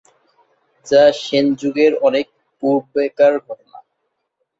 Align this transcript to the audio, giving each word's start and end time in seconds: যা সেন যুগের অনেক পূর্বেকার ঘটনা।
যা 0.87 1.03
সেন 1.21 1.45
যুগের 1.59 1.93
অনেক 2.07 2.25
পূর্বেকার 2.63 3.33
ঘটনা। 3.45 3.77